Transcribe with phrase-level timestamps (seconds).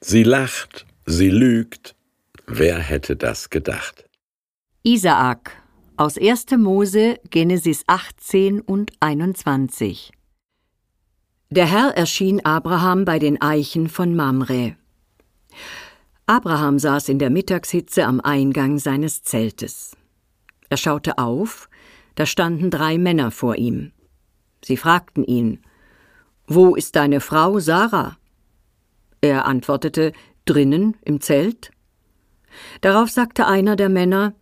[0.00, 1.96] Sie lacht, sie lügt.
[2.46, 4.04] Wer hätte das gedacht?
[4.82, 5.62] Isaak
[5.96, 6.46] aus 1.
[6.58, 10.12] Mose, Genesis 18 und 21.
[11.48, 14.76] Der Herr erschien Abraham bei den Eichen von Mamre.
[16.26, 19.96] Abraham saß in der Mittagshitze am Eingang seines Zeltes.
[20.68, 21.70] Er schaute auf,
[22.16, 23.92] da standen drei Männer vor ihm.
[24.62, 25.62] Sie fragten ihn,
[26.46, 28.18] Wo ist deine Frau Sarah?
[29.26, 30.12] Er antwortete,
[30.44, 31.72] Drinnen im Zelt.
[32.80, 34.34] Darauf sagte einer der Männer,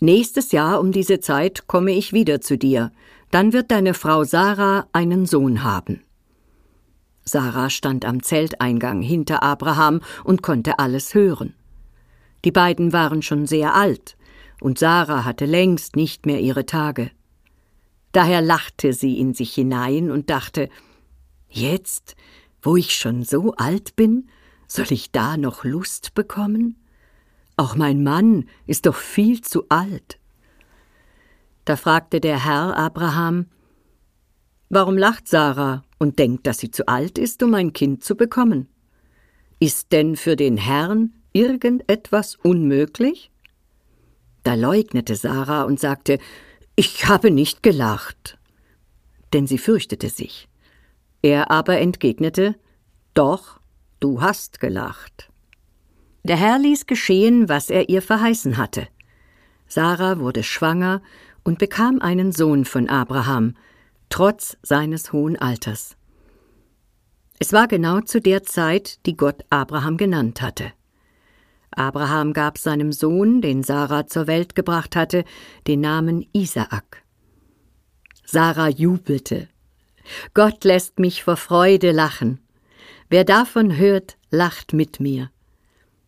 [0.00, 2.92] Nächstes Jahr um diese Zeit komme ich wieder zu dir,
[3.30, 6.02] dann wird deine Frau Sarah einen Sohn haben.
[7.24, 11.52] Sarah stand am Zelteingang hinter Abraham und konnte alles hören.
[12.46, 14.16] Die beiden waren schon sehr alt,
[14.62, 17.10] und Sarah hatte längst nicht mehr ihre Tage.
[18.12, 20.70] Daher lachte sie in sich hinein und dachte
[21.48, 22.15] Jetzt,
[22.66, 24.28] wo ich schon so alt bin,
[24.66, 26.76] soll ich da noch Lust bekommen?
[27.56, 30.18] Auch mein Mann ist doch viel zu alt.
[31.64, 33.46] Da fragte der Herr Abraham
[34.68, 38.66] Warum lacht Sarah und denkt, dass sie zu alt ist, um ein Kind zu bekommen?
[39.60, 43.30] Ist denn für den Herrn irgendetwas unmöglich?
[44.42, 46.18] Da leugnete Sarah und sagte
[46.74, 48.38] Ich habe nicht gelacht.
[49.32, 50.48] Denn sie fürchtete sich.
[51.22, 52.56] Er aber entgegnete
[53.14, 53.60] Doch,
[54.00, 55.30] du hast gelacht.
[56.22, 58.88] Der Herr ließ geschehen, was er ihr verheißen hatte.
[59.68, 61.02] Sarah wurde schwanger
[61.44, 63.54] und bekam einen Sohn von Abraham,
[64.08, 65.96] trotz seines hohen Alters.
[67.38, 70.72] Es war genau zu der Zeit, die Gott Abraham genannt hatte.
[71.70, 75.24] Abraham gab seinem Sohn, den Sarah zur Welt gebracht hatte,
[75.66, 77.04] den Namen Isaak.
[78.24, 79.48] Sarah jubelte.
[80.34, 82.40] Gott lässt mich vor Freude lachen.
[83.08, 85.30] Wer davon hört, lacht mit mir.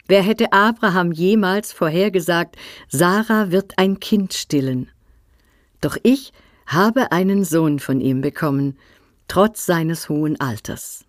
[0.07, 2.57] Wer hätte Abraham jemals vorhergesagt,
[2.89, 4.91] Sarah wird ein Kind stillen?
[5.81, 6.33] Doch ich
[6.67, 8.79] habe einen Sohn von ihm bekommen,
[9.29, 11.05] trotz seines hohen Alters.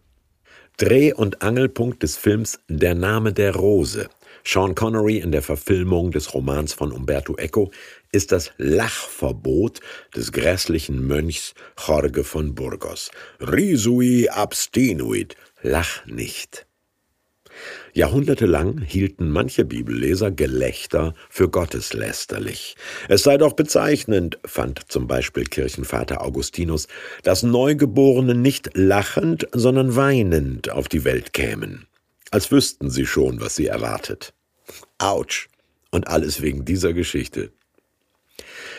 [0.77, 4.09] Dreh- und Angelpunkt des Films Der Name der Rose.
[4.43, 7.71] Sean Connery in der Verfilmung des Romans von Umberto Eco
[8.11, 9.79] ist das Lachverbot
[10.15, 13.11] des grässlichen Mönchs Jorge von Burgos.
[13.39, 16.65] Risui abstinuit, lach nicht.
[17.93, 22.75] Jahrhundertelang hielten manche Bibelleser Gelächter für gotteslästerlich.
[23.07, 26.87] Es sei doch bezeichnend, fand zum Beispiel Kirchenvater Augustinus,
[27.23, 31.88] dass Neugeborene nicht lachend, sondern weinend auf die Welt kämen.
[32.31, 34.33] Als wüssten sie schon, was sie erwartet.
[34.97, 35.49] Autsch!
[35.91, 37.51] Und alles wegen dieser Geschichte.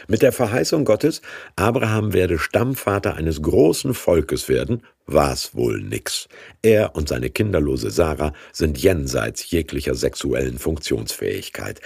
[0.06, 1.22] Mit der Verheißung Gottes,
[1.56, 6.28] Abraham werde Stammvater eines großen Volkes werden, war's wohl nix.
[6.62, 11.80] Er und seine kinderlose Sarah sind jenseits jeglicher sexuellen Funktionsfähigkeit.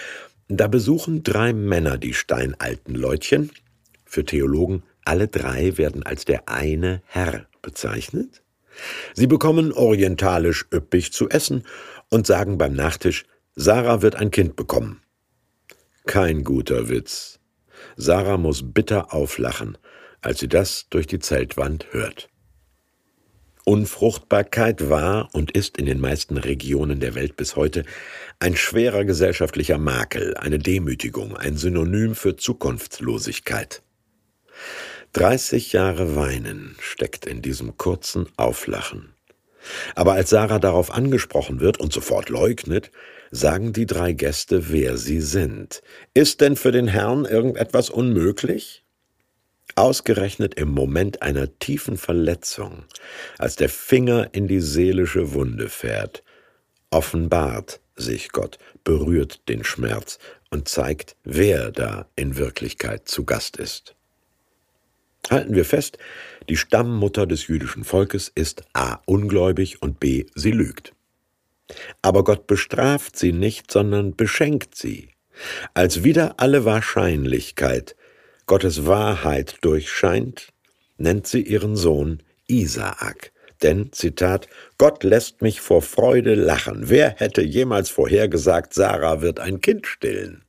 [0.49, 3.51] Da besuchen drei Männer die steinalten Leutchen.
[4.05, 8.44] Für Theologen alle drei werden als der eine Herr bezeichnet.
[9.15, 11.65] Sie bekommen orientalisch üppig zu essen
[12.11, 13.25] und sagen beim Nachtisch,
[13.57, 15.03] Sarah wird ein Kind bekommen.
[16.07, 17.39] Kein guter Witz.
[17.97, 19.79] Sarah muss bitter auflachen,
[20.21, 22.29] als sie das durch die Zeltwand hört.
[23.65, 27.84] Unfruchtbarkeit war und ist in den meisten Regionen der Welt bis heute
[28.39, 33.83] ein schwerer gesellschaftlicher Makel, eine Demütigung, ein Synonym für Zukunftslosigkeit.
[35.15, 39.15] 30 Jahre Weinen steckt in diesem kurzen Auflachen.
[39.95, 42.91] Aber als Sarah darauf angesprochen wird und sofort leugnet,
[43.31, 45.83] sagen die drei Gäste, wer sie sind.
[46.15, 48.83] Ist denn für den Herrn irgendetwas unmöglich?
[49.77, 52.83] Ausgerechnet im Moment einer tiefen Verletzung,
[53.39, 56.25] als der Finger in die seelische Wunde fährt,
[56.91, 60.19] offenbart sich Gott, berührt den Schmerz
[60.51, 63.95] und zeigt, wer da in Wirklichkeit zu Gast ist.
[65.31, 65.99] Halten wir fest,
[66.49, 68.99] die Stammmutter des jüdischen Volkes ist a.
[69.07, 70.27] ungläubig und b.
[70.35, 70.93] sie lügt.
[72.03, 75.09] Aber Gott bestraft sie nicht, sondern beschenkt sie.
[75.72, 77.97] Als wieder alle Wahrscheinlichkeit
[78.47, 80.53] Gottes Wahrheit durchscheint,
[80.98, 83.33] nennt sie ihren Sohn Isaak.
[83.63, 86.91] Denn, Zitat, Gott lässt mich vor Freude lachen.
[86.91, 90.44] Wer hätte jemals vorhergesagt, Sarah wird ein Kind stillen?